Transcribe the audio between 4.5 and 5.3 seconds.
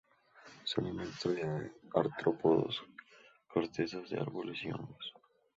y hongos.